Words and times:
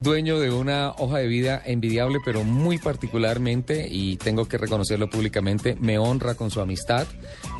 Dueño 0.00 0.38
de 0.38 0.52
una 0.52 0.92
hoja 0.92 1.18
de 1.18 1.26
vida 1.26 1.60
envidiable, 1.64 2.20
pero 2.24 2.44
muy 2.44 2.78
particularmente, 2.78 3.88
y 3.90 4.16
tengo 4.16 4.46
que 4.46 4.56
reconocerlo 4.56 5.10
públicamente, 5.10 5.76
me 5.80 5.98
honra 5.98 6.36
con 6.36 6.52
su 6.52 6.60
amistad. 6.60 7.08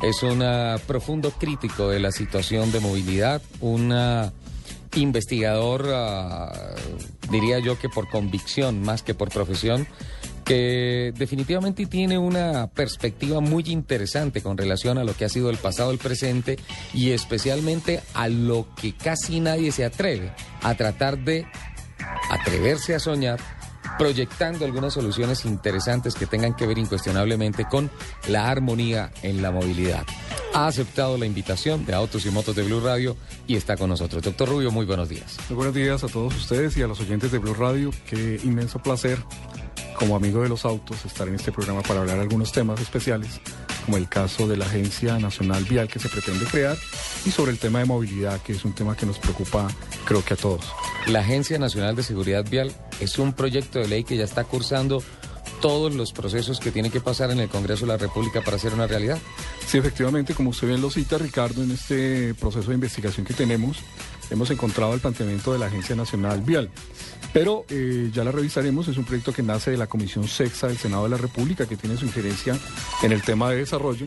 Es 0.01 0.23
un 0.23 0.41
profundo 0.87 1.31
crítico 1.31 1.89
de 1.89 1.99
la 1.99 2.13
situación 2.13 2.71
de 2.71 2.79
movilidad, 2.79 3.41
un 3.59 3.93
investigador, 4.95 5.87
ah, 5.93 6.75
diría 7.29 7.59
yo 7.59 7.77
que 7.77 7.89
por 7.89 8.07
convicción 8.07 8.83
más 8.83 9.03
que 9.03 9.13
por 9.13 9.27
profesión, 9.31 9.85
que 10.45 11.13
definitivamente 11.15 11.85
tiene 11.85 12.17
una 12.17 12.67
perspectiva 12.67 13.39
muy 13.39 13.65
interesante 13.67 14.41
con 14.41 14.57
relación 14.57 14.97
a 14.97 15.03
lo 15.03 15.13
que 15.13 15.25
ha 15.25 15.29
sido 15.29 15.49
el 15.51 15.57
pasado, 15.57 15.91
el 15.91 15.99
presente 15.99 16.57
y 16.93 17.11
especialmente 17.11 17.99
a 18.15 18.29
lo 18.29 18.65
que 18.81 18.95
casi 18.95 19.41
nadie 19.41 19.71
se 19.71 19.85
atreve 19.85 20.31
a 20.63 20.73
tratar 20.75 21.19
de 21.19 21.45
atreverse 22.29 22.95
a 22.95 22.99
soñar 22.99 23.39
proyectando 23.97 24.65
algunas 24.65 24.93
soluciones 24.93 25.45
interesantes 25.45 26.15
que 26.15 26.25
tengan 26.25 26.55
que 26.55 26.67
ver 26.67 26.77
incuestionablemente 26.77 27.65
con 27.65 27.89
la 28.27 28.49
armonía 28.49 29.11
en 29.23 29.41
la 29.41 29.51
movilidad. 29.51 30.05
Ha 30.53 30.67
aceptado 30.67 31.17
la 31.17 31.25
invitación 31.25 31.85
de 31.85 31.93
Autos 31.93 32.25
y 32.25 32.31
Motos 32.31 32.55
de 32.55 32.63
Blue 32.63 32.79
Radio 32.79 33.17
y 33.45 33.55
está 33.55 33.77
con 33.77 33.89
nosotros. 33.89 34.23
Doctor 34.23 34.49
Rubio, 34.49 34.71
muy 34.71 34.85
buenos 34.85 35.09
días. 35.09 35.37
Muy 35.49 35.57
buenos 35.57 35.75
días 35.75 36.03
a 36.03 36.07
todos 36.07 36.35
ustedes 36.35 36.75
y 36.77 36.81
a 36.81 36.87
los 36.87 36.99
oyentes 36.99 37.31
de 37.31 37.39
Blue 37.39 37.53
Radio. 37.53 37.91
Qué 38.07 38.39
inmenso 38.43 38.79
placer, 38.79 39.19
como 39.97 40.15
amigo 40.15 40.41
de 40.41 40.49
los 40.49 40.65
autos, 40.65 41.05
estar 41.05 41.27
en 41.27 41.35
este 41.35 41.51
programa 41.51 41.81
para 41.81 41.99
hablar 41.99 42.19
algunos 42.19 42.51
temas 42.51 42.79
especiales 42.79 43.41
como 43.85 43.97
el 43.97 44.07
caso 44.07 44.47
de 44.47 44.55
la 44.55 44.65
Agencia 44.65 45.17
Nacional 45.17 45.63
Vial 45.63 45.87
que 45.87 45.99
se 45.99 46.09
pretende 46.09 46.45
crear 46.45 46.77
y 47.25 47.31
sobre 47.31 47.51
el 47.51 47.57
tema 47.57 47.79
de 47.79 47.85
movilidad, 47.85 48.39
que 48.41 48.53
es 48.53 48.63
un 48.63 48.73
tema 48.73 48.95
que 48.95 49.05
nos 49.05 49.17
preocupa 49.17 49.67
creo 50.05 50.23
que 50.23 50.35
a 50.35 50.37
todos. 50.37 50.71
La 51.09 51.21
Agencia 51.21 51.57
Nacional 51.57 51.95
de 51.95 52.03
Seguridad 52.03 52.45
Vial 52.47 52.71
es 52.99 53.17
un 53.17 53.33
proyecto 53.33 53.79
de 53.79 53.87
ley 53.87 54.03
que 54.03 54.15
ya 54.15 54.25
está 54.25 54.43
cursando 54.43 55.01
todos 55.59 55.95
los 55.95 56.13
procesos 56.13 56.59
que 56.59 56.69
tiene 56.69 56.91
que 56.91 57.01
pasar 57.01 57.31
en 57.31 57.39
el 57.39 57.49
Congreso 57.49 57.87
de 57.87 57.93
la 57.93 57.97
República 57.97 58.41
para 58.41 58.57
hacer 58.57 58.75
una 58.75 58.85
realidad. 58.85 59.17
Sí, 59.65 59.79
efectivamente, 59.79 60.35
como 60.35 60.51
usted 60.51 60.67
bien 60.67 60.81
lo 60.81 60.91
cita, 60.91 61.17
Ricardo, 61.17 61.63
en 61.63 61.71
este 61.71 62.35
proceso 62.35 62.69
de 62.69 62.75
investigación 62.75 63.25
que 63.25 63.33
tenemos, 63.33 63.77
hemos 64.29 64.51
encontrado 64.51 64.93
el 64.93 64.99
planteamiento 64.99 65.51
de 65.51 65.57
la 65.57 65.65
Agencia 65.65 65.95
Nacional 65.95 66.41
Vial. 66.41 66.69
Pero 67.33 67.65
eh, 67.69 68.11
ya 68.13 68.23
la 68.23 68.31
revisaremos, 68.31 68.87
es 68.87 68.97
un 68.97 69.03
proyecto 69.03 69.33
que 69.33 69.41
nace 69.41 69.71
de 69.71 69.77
la 69.77 69.87
Comisión 69.87 70.27
Sexa 70.27 70.67
del 70.67 70.77
Senado 70.77 71.05
de 71.05 71.09
la 71.09 71.17
República, 71.17 71.65
que 71.65 71.75
tiene 71.75 71.97
su 71.97 72.05
injerencia 72.05 72.55
en 73.01 73.11
el 73.11 73.23
tema 73.23 73.49
de 73.49 73.57
desarrollo 73.57 74.05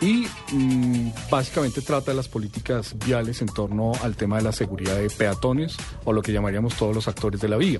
y 0.00 0.26
mm, 0.52 1.10
básicamente 1.30 1.80
trata 1.80 2.10
de 2.10 2.16
las 2.16 2.28
políticas 2.28 2.94
viales 3.06 3.40
en 3.42 3.48
torno 3.48 3.92
al 4.02 4.16
tema 4.16 4.36
de 4.36 4.42
la 4.42 4.52
seguridad 4.52 4.96
de 4.96 5.08
peatones 5.10 5.76
o 6.04 6.12
lo 6.12 6.22
que 6.22 6.32
llamaríamos 6.32 6.74
todos 6.76 6.94
los 6.94 7.08
actores 7.08 7.40
de 7.40 7.48
la 7.48 7.56
vía. 7.56 7.78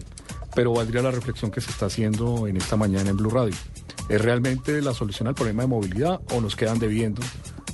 Pero 0.54 0.72
valdría 0.72 1.02
la 1.02 1.10
reflexión 1.10 1.50
que 1.50 1.60
se 1.60 1.70
está 1.70 1.86
haciendo 1.86 2.46
en 2.46 2.56
esta 2.56 2.76
mañana 2.76 3.10
en 3.10 3.16
Blue 3.16 3.30
Radio. 3.30 3.54
¿Es 4.08 4.20
realmente 4.20 4.80
la 4.80 4.94
solución 4.94 5.28
al 5.28 5.34
problema 5.34 5.62
de 5.62 5.68
movilidad 5.68 6.20
o 6.32 6.40
nos 6.40 6.56
quedan 6.56 6.78
debiendo 6.78 7.20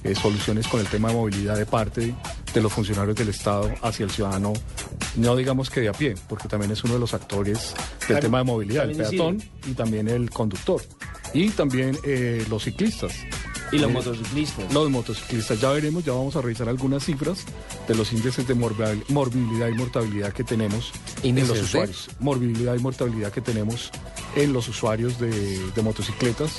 eh, 0.05 0.15
soluciones 0.17 0.67
con 0.67 0.81
el 0.81 0.87
tema 0.87 1.09
de 1.09 1.15
movilidad 1.15 1.57
de 1.57 1.67
parte 1.67 2.15
de 2.53 2.61
los 2.61 2.73
funcionarios 2.73 3.17
del 3.17 3.29
Estado 3.29 3.73
hacia 3.83 4.05
el 4.05 4.11
ciudadano, 4.11 4.53
no 5.17 5.37
digamos 5.37 5.71
que 5.71 5.81
de 5.81 5.89
a 5.89 5.93
pie, 5.93 6.15
porque 6.29 6.49
también 6.49 6.73
es 6.73 6.83
uno 6.85 6.95
de 6.95 7.01
los 7.01 7.15
actores 7.15 7.75
del 8.09 8.21
tema 8.21 8.39
de 8.39 8.45
movilidad, 8.45 8.91
el 8.91 8.97
peatón 8.97 9.43
y 9.67 9.75
también 9.75 10.09
el 10.09 10.31
conductor, 10.31 10.83
y 11.33 11.51
también 11.51 11.97
eh, 12.05 12.45
los 12.51 12.65
ciclistas. 12.65 13.13
Y 13.73 13.79
los 13.79 13.91
motociclistas. 13.91 14.73
Los 14.73 14.91
motociclistas, 14.91 15.61
ya 15.61 15.71
veremos, 15.71 16.05
ya 16.05 16.13
vamos 16.13 16.37
a 16.37 16.43
revisar 16.43 16.69
algunas 16.69 17.05
cifras 17.05 17.45
de 17.89 17.95
los 17.95 18.13
índices 18.13 18.47
de 18.47 18.55
morbilidad 18.55 19.69
y 19.69 19.75
mortalidad 19.75 20.33
que 20.33 20.45
tenemos 20.45 20.93
en 21.23 21.49
los 21.49 21.59
usuarios. 21.59 22.11
Morbilidad 22.21 22.75
y 22.77 22.79
mortalidad 22.81 23.33
que 23.33 23.41
tenemos 23.41 23.91
en 24.37 24.53
los 24.53 24.69
usuarios 24.69 25.19
de, 25.19 25.73
motocicletas, 25.83 26.53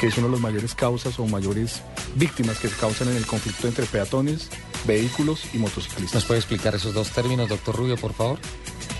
que 0.00 0.08
es 0.08 0.18
una 0.18 0.26
de 0.26 0.32
las 0.34 0.40
mayores 0.40 0.74
causas 0.74 1.18
o 1.18 1.26
mayores 1.26 1.82
víctimas 2.16 2.58
que 2.58 2.68
se 2.68 2.76
causan 2.76 3.08
en 3.08 3.16
el 3.16 3.26
conflicto 3.26 3.66
entre 3.66 3.86
peatones, 3.86 4.50
vehículos 4.86 5.40
y 5.54 5.58
motociclistas. 5.58 6.14
¿Nos 6.14 6.24
puede 6.26 6.40
explicar 6.40 6.74
esos 6.74 6.94
dos 6.94 7.10
términos, 7.10 7.48
doctor 7.48 7.76
Rubio, 7.76 7.96
por 7.96 8.12
favor? 8.12 8.38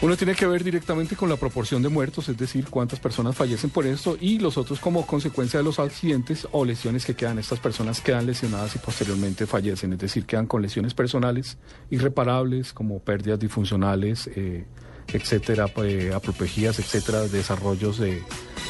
Uno 0.01 0.17
tiene 0.17 0.37
que 0.37 0.47
ver 0.47 0.63
directamente 0.63 1.17
con 1.17 1.29
la 1.29 1.35
proporción 1.35 1.83
de 1.83 1.89
muertos, 1.89 2.29
es 2.29 2.39
decir, 2.39 2.67
cuántas 2.71 3.01
personas 3.01 3.35
fallecen 3.35 3.71
por 3.71 3.85
esto 3.85 4.17
y 4.21 4.39
los 4.39 4.57
otros 4.57 4.79
como 4.79 5.05
consecuencia 5.05 5.59
de 5.59 5.65
los 5.65 5.81
accidentes 5.81 6.47
o 6.53 6.65
lesiones 6.65 7.05
que 7.05 7.15
quedan. 7.15 7.41
Estas 7.41 7.59
personas 7.59 8.01
quedan 8.01 8.25
lesionadas 8.25 8.77
y 8.77 8.79
posteriormente 8.79 9.45
fallecen, 9.45 9.95
es 9.95 9.99
decir, 9.99 10.25
quedan 10.25 10.47
con 10.47 10.63
lesiones 10.63 10.95
personales 10.95 11.59
irreparables 11.91 12.73
como 12.73 13.01
pérdidas 13.01 13.41
disfuncionales, 13.41 14.31
eh, 14.37 14.67
etcétera, 15.13 15.67
eh, 15.83 16.13
etcétera, 16.15 17.23
desarrollos 17.23 17.99
de, 17.99 18.23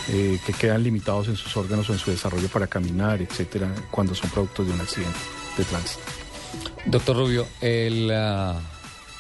eh, 0.09 0.41
que 0.47 0.53
quedan 0.55 0.83
limitados 0.83 1.29
en 1.29 1.37
sus 1.37 1.55
órganos 1.59 1.91
o 1.91 1.93
en 1.93 1.99
su 1.99 2.11
desarrollo 2.11 2.49
para 2.49 2.69
caminar, 2.69 3.21
etcétera, 3.21 3.71
cuando 3.91 4.15
son 4.15 4.31
productos 4.31 4.67
de 4.67 4.73
un 4.73 4.81
accidente 4.81 5.19
de 5.59 5.65
tránsito. 5.65 6.05
Doctor 6.87 7.17
Rubio, 7.17 7.47
el... 7.61 8.11
Ah, 8.15 8.59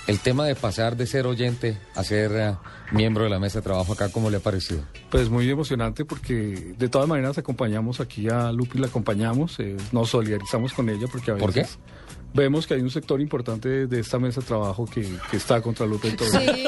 el 0.08 0.20
tema 0.20 0.46
de 0.46 0.54
pasar 0.54 0.96
de 0.96 1.06
ser 1.06 1.26
oyente 1.26 1.78
a 1.94 2.02
ser 2.02 2.32
eh, 2.34 2.56
miembro 2.92 3.24
de 3.24 3.30
la 3.30 3.38
mesa 3.38 3.58
de 3.58 3.62
trabajo 3.62 3.92
acá, 3.92 4.10
¿cómo 4.10 4.30
le 4.30 4.38
ha 4.38 4.40
parecido? 4.40 4.82
Pues 5.10 5.28
muy 5.28 5.48
emocionante 5.48 6.06
porque 6.06 6.74
de 6.76 6.88
todas 6.88 7.06
maneras 7.06 7.36
acompañamos 7.36 8.00
aquí 8.00 8.26
a 8.28 8.50
Lupi, 8.50 8.78
la 8.78 8.86
acompañamos, 8.86 9.60
eh, 9.60 9.76
nos 9.92 10.08
solidarizamos 10.08 10.72
con 10.72 10.88
ella 10.88 11.06
porque 11.12 11.30
a 11.30 11.34
veces... 11.34 11.44
¿Por 11.44 11.54
qué? 11.54 11.66
Vemos 12.34 12.66
que 12.66 12.74
hay 12.74 12.80
un 12.80 12.90
sector 12.90 13.20
importante 13.20 13.86
de 13.86 14.00
esta 14.00 14.18
mesa 14.18 14.40
de 14.40 14.46
trabajo 14.46 14.86
que, 14.86 15.08
está 15.32 15.60
contra 15.60 15.86
Lupe 15.86 16.08
entonces 16.08 16.42
sí. 16.54 16.64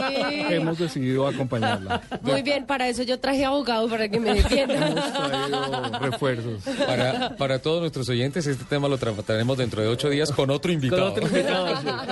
hemos 0.48 0.78
decidido 0.78 1.26
acompañarla. 1.26 2.02
Muy 2.22 2.42
bien, 2.42 2.66
para 2.66 2.88
eso 2.88 3.02
yo 3.02 3.18
traje 3.18 3.44
abogado 3.44 3.88
para 3.88 4.08
que 4.08 4.18
me 4.18 4.34
defienda. 4.34 4.88
hemos 4.88 5.12
traído 5.12 5.98
refuerzos. 5.98 6.62
Para, 6.86 7.36
para 7.36 7.58
todos 7.60 7.80
nuestros 7.80 8.08
oyentes, 8.08 8.46
este 8.46 8.64
tema 8.64 8.88
lo 8.88 8.98
trataremos 8.98 9.58
dentro 9.58 9.82
de 9.82 9.88
ocho 9.88 10.08
días 10.08 10.32
con 10.32 10.50
otro 10.50 10.72
invitado. 10.72 11.14
Con 11.14 11.24
otro 11.24 11.38
invitado, 11.38 11.66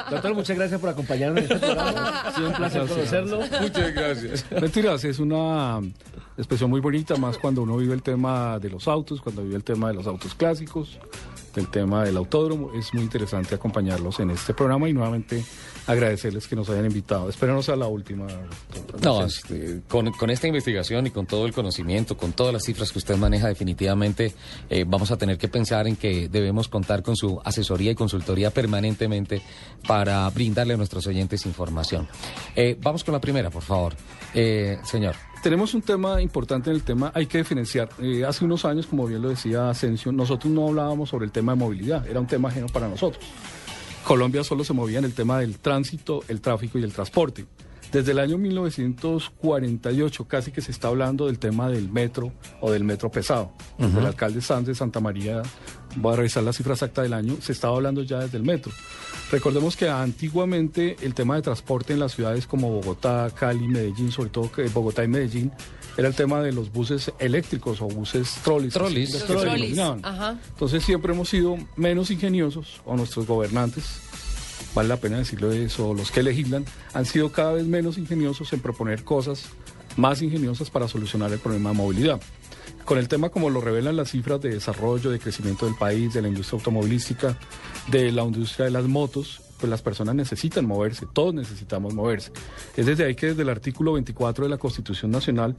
Doctor, 0.11 0.35
muchas 0.35 0.57
gracias 0.57 0.81
por 0.81 0.91
acompañarnos 0.91 1.39
en 1.39 1.53
este 1.53 1.59
programa. 1.59 2.21
Ha 2.21 2.35
sido 2.35 2.49
un 2.49 2.55
placer 2.55 2.87
conocerlo. 2.87 3.41
Muchas 3.61 3.95
gracias. 3.95 4.45
Mentiras, 4.51 5.05
es 5.05 5.19
una 5.19 5.81
expresión 6.37 6.71
muy 6.71 6.81
bonita, 6.81 7.17
más 7.17 7.39
cuando 7.39 7.63
uno 7.63 7.77
vive 7.77 7.95
el 7.95 8.03
tema 8.03 8.59
de 8.59 8.71
los 8.71 8.87
autos, 8.89 9.21
cuando 9.21 9.43
vive 9.43 9.57
el 9.57 9.65
tema 9.65 9.89
de 9.89 9.95
los 9.95 10.07
autos 10.07 10.35
clásicos 10.35 10.99
el 11.57 11.69
tema 11.69 12.05
del 12.05 12.17
autódromo. 12.17 12.73
Es 12.75 12.93
muy 12.95 13.03
interesante 13.03 13.55
acompañarlos 13.55 14.21
en 14.21 14.31
este 14.31 14.55
programa 14.55 14.89
y 14.89 14.93
nuevamente 14.93 15.45
agradecerles 15.87 16.47
que 16.47 16.55
nos 16.55 16.69
hayan 16.69 16.87
invitado. 16.87 17.29
Espero 17.29 17.55
no 17.55 17.63
sea 17.63 17.77
la 17.77 17.87
última. 17.87 18.27
No, 19.03 19.25
este, 19.25 19.81
con, 19.89 20.31
esta 20.31 20.47
investigación 20.47 21.07
y 21.07 21.11
con 21.11 21.27
todo 21.27 21.47
el 21.47 21.53
conocimiento, 21.53 22.17
con 22.17 22.33
todas 22.33 22.53
las 22.53 22.65
cifras 22.65 22.93
que 22.93 22.99
usted 22.99 23.17
maneja, 23.17 23.49
definitivamente 23.49 24.35
eh, 24.69 24.85
vamos 24.87 25.11
a 25.11 25.17
tener 25.17 25.39
que 25.39 25.49
pensar 25.49 25.87
en 25.87 25.97
que 25.97 26.29
debemos 26.29 26.69
contar 26.69 27.03
con 27.03 27.17
su 27.17 27.41
asesoría 27.45 27.93
y 27.93 27.95
consultoría 27.95 28.51
permanentemente 28.51 29.43
para 29.87 30.29
brindarle 30.31 30.75
a 30.75 30.77
nuestros 30.77 31.07
oyentes 31.07 31.47
información. 31.47 32.09
Eh, 32.55 32.77
vamos 32.81 33.03
con 33.03 33.15
la 33.15 33.21
primera, 33.21 33.51
por 33.51 33.63
favor. 33.63 33.95
Eh, 34.35 34.79
señor. 34.85 35.28
Tenemos 35.43 35.73
un 35.73 35.83
tema 35.83 36.21
importante 36.21 36.69
en 36.69 36.77
el 36.77 36.83
tema, 36.83 37.13
hay 37.15 37.27
que 37.27 37.39
diferenciar. 37.39 37.89
hace 38.27 38.45
unos 38.45 38.65
años, 38.65 38.87
como 38.87 39.07
bien 39.07 39.23
lo 39.23 39.29
decía 39.29 39.71
Asensio, 39.71 40.11
nosotros 40.11 40.53
no 40.53 40.69
hablábamos 40.69 41.11
sobre 41.11 41.27
el 41.27 41.33
tema 41.33 41.53
de 41.53 41.59
movilidad, 41.59 42.07
era 42.09 42.19
un 42.19 42.27
tema 42.27 42.49
ajeno 42.49 42.67
para 42.67 42.89
nosotros. 42.89 43.25
Colombia 44.05 44.43
solo 44.43 44.65
se 44.65 44.73
movía 44.73 44.99
en 44.99 45.05
el 45.05 45.15
tema 45.15 45.39
del 45.39 45.59
tránsito, 45.59 46.25
el 46.29 46.41
tráfico 46.41 46.79
y 46.79 46.83
el 46.83 46.93
transporte. 46.93 47.47
Desde 47.93 48.13
el 48.13 48.19
año 48.19 48.37
1948 48.37 50.29
casi 50.29 50.53
que 50.53 50.61
se 50.61 50.71
está 50.71 50.89
hablando 50.89 51.27
del 51.27 51.39
tema 51.39 51.71
del 51.71 51.91
metro 51.91 52.33
o 52.61 52.71
del 52.71 52.85
metro 52.85 53.11
pesado. 53.11 53.53
El 53.79 54.05
alcalde 54.05 54.43
Sanz 54.43 54.67
de 54.67 54.75
Santa 54.75 55.01
María, 55.01 55.43
voy 55.97 56.13
a 56.13 56.17
revisar 56.17 56.43
la 56.43 56.53
cifra 56.53 56.75
exacta 56.75 57.03
del 57.03 57.15
año, 57.15 57.37
se 57.41 57.53
estaba 57.53 57.77
hablando 57.77 58.03
ya 58.03 58.19
desde 58.19 58.37
el 58.37 58.45
metro. 58.45 58.73
Recordemos 59.31 59.77
que 59.77 59.89
antiguamente 59.89 60.97
el 61.03 61.15
tema 61.15 61.37
de 61.37 61.43
transporte 61.43 61.93
en 61.93 62.01
las 62.01 62.13
ciudades 62.13 62.47
como 62.47 62.71
Bogotá, 62.71 63.31
Cali, 63.35 63.67
Medellín, 63.69 64.13
sobre 64.13 64.31
todo 64.31 64.51
Bogotá 64.73 65.05
y 65.05 65.09
Medellín, 65.09 65.53
era 65.97 66.09
el 66.09 66.15
tema 66.15 66.41
de 66.41 66.53
los 66.53 66.73
buses 66.73 67.13
eléctricos 67.19 67.83
o 67.83 67.87
buses 67.87 68.37
trolis. 68.45 68.73
Trolis. 68.73 69.25
Entonces 70.51 70.85
siempre 70.85 71.13
hemos 71.13 71.29
sido 71.29 71.57
menos 71.77 72.11
ingeniosos, 72.11 72.81
o 72.85 72.97
nuestros 72.97 73.27
gobernantes, 73.27 74.03
vale 74.75 74.89
la 74.89 74.97
pena 74.97 75.19
decirlo 75.19 75.53
eso, 75.53 75.95
los 75.95 76.11
que 76.11 76.23
legislan, 76.23 76.65
han 76.95 77.07
sido 77.07 77.33
cada 77.33 77.53
vez 77.53 77.67
menos 77.67 77.99
ingeniosos 77.99 78.53
en 78.53 78.61
proponer 78.61 79.05
cosas 79.05 79.47
más 79.97 80.23
ingeniosas 80.23 80.71
para 80.71 80.89
solucionar 80.89 81.33
el 81.33 81.39
problema 81.39 81.71
de 81.71 81.77
movilidad. 81.77 82.21
Con 82.85 82.99
el 82.99 83.09
tema 83.09 83.29
como 83.29 83.51
lo 83.51 83.61
revelan 83.61 83.97
las 83.97 84.11
cifras 84.11 84.41
de 84.41 84.51
desarrollo, 84.51 85.11
de 85.11 85.19
crecimiento 85.19 85.67
del 85.67 85.75
país, 85.75 86.15
de 86.15 86.23
la 86.23 86.29
industria 86.29 86.59
automovilística, 86.59 87.39
de 87.89 88.11
la 88.13 88.23
industria 88.23 88.67
de 88.67 88.71
las 88.71 88.85
motos, 88.85 89.43
pues 89.59 89.69
las 89.69 89.83
personas 89.83 90.15
necesitan 90.15 90.65
moverse, 90.65 91.07
todos 91.13 91.35
necesitamos 91.35 91.93
moverse. 91.93 92.31
Es 92.77 92.87
desde 92.87 93.05
ahí 93.05 93.15
que 93.15 93.27
desde 93.27 93.43
el 93.43 93.49
artículo 93.49 93.93
24 93.95 94.45
de 94.45 94.51
la 94.51 94.57
Constitución 94.57 95.11
Nacional 95.11 95.57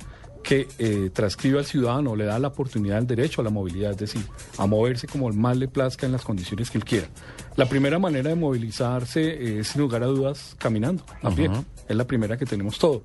que 0.50 0.68
eh, 0.80 1.12
transcribe 1.14 1.60
al 1.60 1.66
ciudadano, 1.66 2.16
le 2.16 2.26
da 2.26 2.40
la 2.40 2.48
oportunidad, 2.48 2.98
el 2.98 3.06
derecho 3.06 3.42
a 3.42 3.44
la 3.44 3.52
movilidad, 3.52 3.92
es 3.92 3.98
decir, 3.98 4.24
a 4.58 4.66
moverse 4.66 5.06
como 5.06 5.30
más 5.30 5.56
le 5.56 5.68
plazca 5.68 6.08
en 6.08 6.12
las 6.12 6.24
condiciones 6.24 6.72
que 6.72 6.80
él 6.80 6.86
quiera. 6.86 7.08
La 7.56 7.68
primera 7.68 8.00
manera 8.00 8.30
de 8.32 8.36
movilizarse 8.36 9.60
es, 9.60 9.68
sin 9.68 9.82
lugar 9.82 10.02
a 10.02 10.08
dudas, 10.08 10.56
caminando, 10.58 11.04
a 11.22 11.30
pie. 11.30 11.52
Es 11.88 11.96
la 11.96 12.08
primera 12.08 12.36
que 12.36 12.48
tenemos 12.48 12.80
todo. 12.80 13.04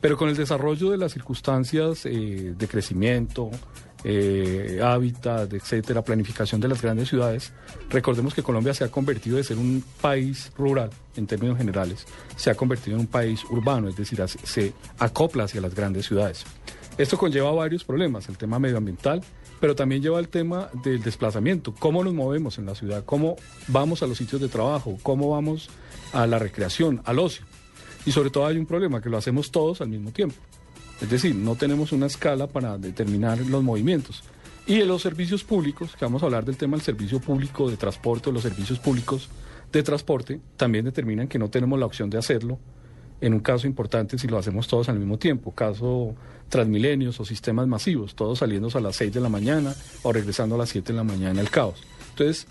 Pero 0.00 0.16
con 0.16 0.28
el 0.28 0.36
desarrollo 0.36 0.92
de 0.92 0.98
las 0.98 1.10
circunstancias 1.10 2.06
eh, 2.06 2.54
de 2.56 2.68
crecimiento, 2.68 3.50
eh, 4.04 4.80
hábitat, 4.80 5.52
etcétera, 5.52 6.02
planificación 6.02 6.60
de 6.60 6.68
las 6.68 6.80
grandes 6.80 7.08
ciudades, 7.08 7.52
recordemos 7.90 8.34
que 8.34 8.44
Colombia 8.44 8.72
se 8.72 8.84
ha 8.84 8.88
convertido 8.88 9.36
de 9.36 9.42
ser 9.42 9.58
un 9.58 9.82
país 10.00 10.52
rural 10.56 10.90
en 11.16 11.26
términos 11.26 11.58
generales, 11.58 12.06
se 12.36 12.50
ha 12.50 12.54
convertido 12.54 12.94
en 12.94 13.00
un 13.00 13.06
país 13.08 13.42
urbano, 13.50 13.88
es 13.88 13.96
decir, 13.96 14.22
se 14.44 14.72
acopla 15.00 15.44
hacia 15.44 15.60
las 15.60 15.74
grandes 15.74 16.06
ciudades. 16.06 16.44
Esto 16.96 17.18
conlleva 17.18 17.50
varios 17.50 17.82
problemas, 17.82 18.28
el 18.28 18.38
tema 18.38 18.60
medioambiental, 18.60 19.20
pero 19.58 19.74
también 19.74 20.00
lleva 20.00 20.20
el 20.20 20.28
tema 20.28 20.68
del 20.84 21.02
desplazamiento, 21.02 21.74
cómo 21.76 22.04
nos 22.04 22.14
movemos 22.14 22.58
en 22.58 22.66
la 22.66 22.76
ciudad, 22.76 23.04
cómo 23.04 23.34
vamos 23.66 24.04
a 24.04 24.06
los 24.06 24.16
sitios 24.16 24.40
de 24.40 24.48
trabajo, 24.48 24.96
cómo 25.02 25.30
vamos 25.30 25.70
a 26.12 26.24
la 26.28 26.38
recreación, 26.38 27.02
al 27.04 27.18
ocio. 27.18 27.44
Y 28.06 28.12
sobre 28.12 28.30
todo 28.30 28.46
hay 28.46 28.58
un 28.58 28.66
problema, 28.66 29.02
que 29.02 29.08
lo 29.08 29.16
hacemos 29.16 29.50
todos 29.50 29.80
al 29.80 29.88
mismo 29.88 30.12
tiempo. 30.12 30.36
Es 31.00 31.10
decir, 31.10 31.34
no 31.34 31.56
tenemos 31.56 31.90
una 31.90 32.06
escala 32.06 32.46
para 32.46 32.78
determinar 32.78 33.38
los 33.40 33.64
movimientos. 33.64 34.22
Y 34.64 34.80
en 34.80 34.86
los 34.86 35.02
servicios 35.02 35.42
públicos, 35.42 35.96
que 35.96 36.04
vamos 36.04 36.22
a 36.22 36.26
hablar 36.26 36.44
del 36.44 36.56
tema 36.56 36.76
del 36.76 36.84
servicio 36.84 37.18
público 37.18 37.68
de 37.68 37.76
transporte 37.76 38.30
o 38.30 38.32
los 38.32 38.44
servicios 38.44 38.78
públicos 38.78 39.28
de 39.72 39.82
transporte, 39.82 40.40
también 40.56 40.84
determinan 40.84 41.26
que 41.26 41.40
no 41.40 41.50
tenemos 41.50 41.76
la 41.76 41.86
opción 41.86 42.08
de 42.08 42.18
hacerlo 42.18 42.60
en 43.20 43.34
un 43.34 43.40
caso 43.40 43.66
importante 43.66 44.18
si 44.18 44.26
lo 44.28 44.38
hacemos 44.38 44.68
todos 44.68 44.88
al 44.88 44.98
mismo 44.98 45.18
tiempo, 45.18 45.52
caso 45.52 46.14
transmilenios 46.48 47.18
o 47.20 47.24
sistemas 47.24 47.66
masivos, 47.66 48.14
todos 48.14 48.38
saliendo 48.38 48.68
a 48.74 48.80
las 48.80 48.96
6 48.96 49.12
de 49.14 49.20
la 49.20 49.28
mañana 49.28 49.74
o 50.02 50.12
regresando 50.12 50.54
a 50.54 50.58
las 50.58 50.68
7 50.68 50.92
de 50.92 50.96
la 50.96 51.04
mañana 51.04 51.40
el 51.40 51.50
caos. 51.50 51.82
Entonces, 52.10 52.46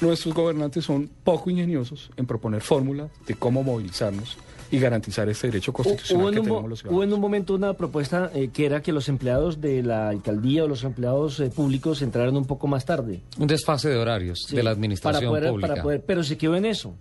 nuestros 0.00 0.34
gobernantes 0.34 0.84
son 0.84 1.10
poco 1.24 1.50
ingeniosos 1.50 2.10
en 2.16 2.26
proponer 2.26 2.60
fórmulas 2.60 3.10
de 3.26 3.34
cómo 3.34 3.62
movilizarnos 3.62 4.36
y 4.70 4.78
garantizar 4.78 5.28
ese 5.28 5.46
derecho 5.48 5.72
constitucional 5.72 6.30
que 6.30 6.40
tenemos 6.40 6.68
los 6.68 6.80
ciudadanos. 6.80 6.96
Hubo 6.96 7.02
en 7.04 7.12
un 7.12 7.20
momento 7.20 7.54
una 7.54 7.72
propuesta 7.72 8.30
eh, 8.34 8.50
que 8.52 8.66
era 8.66 8.82
que 8.82 8.92
los 8.92 9.08
empleados 9.08 9.60
de 9.60 9.82
la 9.82 10.10
alcaldía 10.10 10.64
o 10.64 10.68
los 10.68 10.84
empleados 10.84 11.40
eh, 11.40 11.50
públicos 11.50 12.02
entraran 12.02 12.36
un 12.36 12.44
poco 12.44 12.66
más 12.66 12.84
tarde. 12.84 13.22
Un 13.38 13.46
desfase 13.46 13.88
de 13.88 13.96
horarios 13.96 14.46
de 14.50 14.62
la 14.62 14.70
administración 14.70 15.32
para 15.32 15.50
pública. 15.50 15.68
Para 15.68 15.82
poder, 15.82 16.02
pero 16.04 16.22
se 16.22 16.36
quedó 16.36 16.54
en 16.54 16.66
eso. 16.66 16.94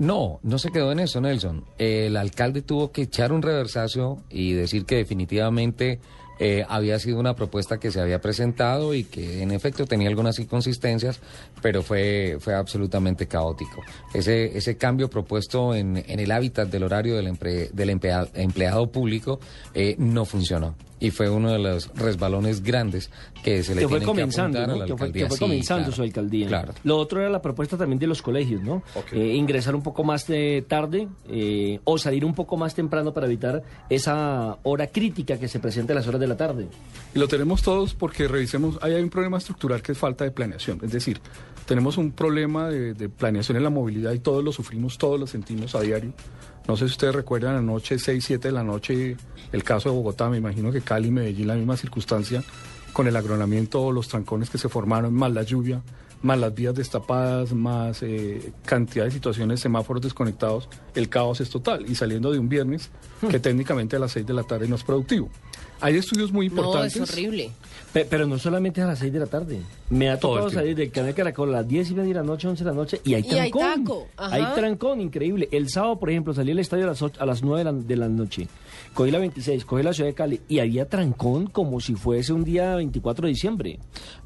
No, 0.00 0.40
no 0.42 0.58
se 0.58 0.70
quedó 0.70 0.92
en 0.92 0.98
eso, 0.98 1.20
Nelson. 1.20 1.66
El 1.76 2.16
alcalde 2.16 2.62
tuvo 2.62 2.90
que 2.90 3.02
echar 3.02 3.32
un 3.34 3.42
reversazo 3.42 4.24
y 4.30 4.54
decir 4.54 4.86
que 4.86 4.96
definitivamente 4.96 6.00
eh, 6.40 6.64
había 6.68 6.98
sido 6.98 7.20
una 7.20 7.34
propuesta 7.34 7.78
que 7.78 7.92
se 7.92 8.00
había 8.00 8.20
presentado 8.20 8.94
y 8.94 9.04
que 9.04 9.42
en 9.42 9.52
efecto 9.52 9.86
tenía 9.86 10.08
algunas 10.08 10.38
inconsistencias, 10.38 11.20
pero 11.62 11.82
fue, 11.82 12.38
fue 12.40 12.54
absolutamente 12.54 13.28
caótico. 13.28 13.82
Ese, 14.12 14.56
ese 14.56 14.76
cambio 14.76 15.08
propuesto 15.08 15.74
en, 15.74 15.98
en 15.98 16.18
el 16.18 16.32
hábitat 16.32 16.68
del 16.68 16.82
horario 16.82 17.16
del, 17.16 17.36
del 17.72 17.90
empleado, 17.90 18.28
empleado 18.34 18.90
público 18.90 19.38
eh, 19.74 19.94
no 19.98 20.24
funcionó 20.24 20.74
y 21.00 21.10
fue 21.10 21.30
uno 21.30 21.50
de 21.50 21.58
los 21.58 21.90
resbalones 21.94 22.62
grandes 22.62 23.10
que 23.42 23.62
se 23.62 23.74
le 23.74 23.80
que 23.80 23.88
fue 23.88 24.02
comenzando, 24.02 24.58
a 24.58 24.66
la 24.66 24.84
que 24.84 24.96
fue, 24.96 25.10
que 25.10 25.26
fue 25.26 25.38
comenzando 25.38 25.90
su 25.90 26.02
alcaldía. 26.02 26.46
Claro. 26.46 26.74
Lo 26.84 26.98
otro 26.98 27.20
era 27.20 27.30
la 27.30 27.40
propuesta 27.40 27.78
también 27.78 27.98
de 27.98 28.06
los 28.06 28.20
colegios, 28.20 28.62
¿no? 28.62 28.82
Eh, 29.12 29.34
ingresar 29.34 29.74
un 29.74 29.82
poco 29.82 30.04
más 30.04 30.26
de 30.26 30.62
tarde 30.68 31.08
eh, 31.28 31.80
o 31.84 31.96
salir 31.96 32.24
un 32.24 32.34
poco 32.34 32.58
más 32.58 32.74
temprano 32.74 33.14
para 33.14 33.26
evitar 33.26 33.62
esa 33.88 34.58
hora 34.62 34.88
crítica 34.88 35.38
que 35.38 35.48
se 35.48 35.58
presenta 35.58 35.94
a 35.94 35.96
las 35.96 36.06
horas 36.06 36.20
de 36.20 36.26
la 36.26 36.29
tarde. 36.36 36.68
Y 37.14 37.18
lo 37.18 37.28
tenemos 37.28 37.62
todos 37.62 37.94
porque 37.94 38.28
revisemos, 38.28 38.78
ahí 38.82 38.94
hay 38.94 39.02
un 39.02 39.10
problema 39.10 39.38
estructural 39.38 39.82
que 39.82 39.92
es 39.92 39.98
falta 39.98 40.24
de 40.24 40.30
planeación, 40.30 40.78
es 40.82 40.92
decir, 40.92 41.20
tenemos 41.66 41.98
un 41.98 42.12
problema 42.12 42.68
de, 42.68 42.94
de 42.94 43.08
planeación 43.08 43.56
en 43.56 43.64
la 43.64 43.70
movilidad 43.70 44.12
y 44.12 44.18
todos 44.18 44.42
lo 44.42 44.52
sufrimos, 44.52 44.98
todos 44.98 45.20
lo 45.20 45.26
sentimos 45.26 45.74
a 45.74 45.80
diario. 45.80 46.12
No 46.66 46.76
sé 46.76 46.86
si 46.86 46.92
ustedes 46.92 47.14
recuerdan 47.14 47.56
anoche, 47.56 47.98
6, 47.98 48.24
7 48.24 48.48
de 48.48 48.52
la 48.52 48.62
noche, 48.62 49.16
el 49.52 49.64
caso 49.64 49.88
de 49.88 49.94
Bogotá, 49.94 50.28
me 50.28 50.36
imagino 50.36 50.70
que 50.70 50.80
Cali 50.80 51.08
y 51.08 51.10
Medellín 51.10 51.48
la 51.48 51.54
misma 51.54 51.76
circunstancia, 51.76 52.42
con 52.92 53.06
el 53.06 53.16
agronamiento, 53.16 53.90
los 53.92 54.08
trancones 54.08 54.50
que 54.50 54.58
se 54.58 54.68
formaron, 54.68 55.14
más 55.14 55.32
la 55.32 55.42
lluvia, 55.42 55.82
más 56.22 56.38
las 56.38 56.54
vías 56.54 56.74
destapadas, 56.74 57.52
más 57.52 58.02
eh, 58.02 58.52
cantidad 58.64 59.04
de 59.04 59.10
situaciones, 59.10 59.60
semáforos 59.60 60.02
desconectados, 60.02 60.68
el 60.94 61.08
caos 61.08 61.40
es 61.40 61.50
total. 61.50 61.84
Y 61.88 61.94
saliendo 61.94 62.30
de 62.32 62.38
un 62.38 62.48
viernes, 62.48 62.90
que 63.20 63.38
hmm. 63.38 63.42
técnicamente 63.42 63.96
a 63.96 63.98
las 63.98 64.12
6 64.12 64.26
de 64.26 64.34
la 64.34 64.42
tarde 64.42 64.68
no 64.68 64.76
es 64.76 64.84
productivo. 64.84 65.30
Hay 65.82 65.96
estudios 65.96 66.30
muy 66.30 66.46
importantes. 66.46 66.96
No, 66.96 67.04
es 67.04 67.12
horrible. 67.12 67.50
Pero, 67.92 68.26
no 68.26 68.38
solamente 68.38 68.80
a 68.82 68.86
las 68.86 68.98
6 69.00 69.12
de 69.12 69.18
la 69.18 69.26
tarde. 69.26 69.60
Me 69.88 70.10
ha 70.10 70.18
tocado 70.18 70.50
salir 70.50 70.76
del 70.76 70.92
canal 70.92 71.14
Caracol 71.14 71.48
a 71.48 71.58
las 71.58 71.68
10 71.68 71.90
y 71.90 71.94
media 71.94 72.08
de 72.08 72.14
la 72.20 72.22
noche, 72.22 72.46
11 72.46 72.62
de 72.62 72.70
la 72.70 72.76
noche, 72.76 73.00
y 73.04 73.14
hay 73.14 73.22
trancón. 73.22 74.04
hay, 74.16 74.44
trancón, 74.54 75.00
increíble. 75.00 75.48
El 75.50 75.68
sábado, 75.68 75.98
por 75.98 76.10
ejemplo, 76.10 76.32
salí 76.32 76.52
al 76.52 76.60
estadio 76.60 76.84
a 76.84 76.88
las, 76.88 77.02
a 77.02 77.26
las 77.26 77.42
9 77.42 77.58
de 77.58 77.64
la, 77.64 77.72
de 77.72 77.96
la 77.96 78.08
noche. 78.08 78.46
Cogí 78.94 79.10
la 79.10 79.18
26, 79.18 79.64
cogí 79.64 79.82
la 79.82 79.92
ciudad 79.92 80.08
de 80.08 80.14
Cali 80.14 80.40
y 80.48 80.58
había 80.58 80.88
trancón 80.88 81.46
como 81.46 81.80
si 81.80 81.94
fuese 81.94 82.32
un 82.32 82.44
día 82.44 82.76
24 82.76 83.26
de 83.26 83.28
diciembre. 83.28 83.78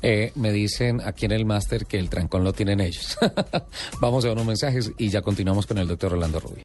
Eh, 0.02 0.32
me 0.34 0.52
dicen 0.52 1.00
aquí 1.02 1.26
en 1.26 1.32
el 1.32 1.44
máster 1.46 1.83
que 1.84 1.98
el 1.98 2.08
trancón 2.08 2.44
lo 2.44 2.52
tienen 2.52 2.80
ellos. 2.80 3.18
Vamos 4.00 4.24
a 4.24 4.32
unos 4.32 4.46
mensajes 4.46 4.92
y 4.98 5.08
ya 5.08 5.22
continuamos 5.22 5.66
con 5.66 5.78
el 5.78 5.88
doctor 5.88 6.12
Rolando 6.12 6.40
Rubio. 6.40 6.62